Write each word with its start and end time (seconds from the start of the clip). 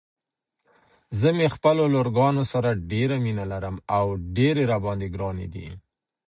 زه 1.19 1.29
مې 1.37 1.47
خپلو 1.55 1.83
لورګانو 1.93 2.43
سره 2.53 2.69
ډيره 2.91 3.15
مينه 3.25 3.43
لرم 3.51 3.75
او 3.97 4.05
ډيرې 4.35 4.63
راباندې 4.71 5.07
ګرانې 5.13 5.47
دي. 5.53 5.67